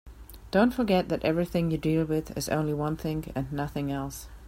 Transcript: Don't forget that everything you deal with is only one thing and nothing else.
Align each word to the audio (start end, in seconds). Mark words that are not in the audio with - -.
Don't 0.49 0.73
forget 0.73 1.09
that 1.09 1.23
everything 1.23 1.69
you 1.69 1.77
deal 1.77 2.05
with 2.05 2.35
is 2.35 2.49
only 2.49 2.73
one 2.73 2.97
thing 2.97 3.31
and 3.35 3.53
nothing 3.53 3.91
else. 3.91 4.29